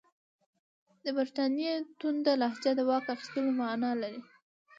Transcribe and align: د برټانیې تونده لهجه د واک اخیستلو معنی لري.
د 1.03 1.05
برټانیې 1.17 1.73
تونده 1.99 2.33
لهجه 2.41 2.71
د 2.75 2.81
واک 2.89 3.05
اخیستلو 3.15 3.51
معنی 3.59 3.91
لري. 4.01 4.21